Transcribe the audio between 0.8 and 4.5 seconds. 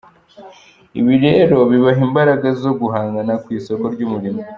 Ibi rero bibaha imbaraga zo guhangana ku isoko ry’umurimo.